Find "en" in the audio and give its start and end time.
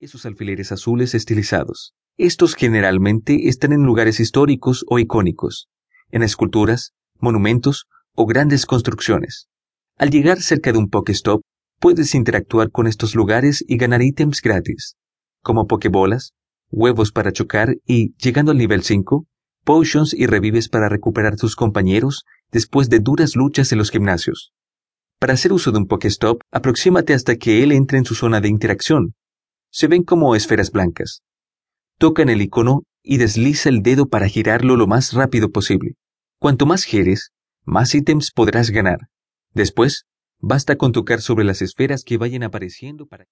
3.72-3.82, 6.10-6.22, 23.72-23.78, 27.98-28.04, 32.22-32.28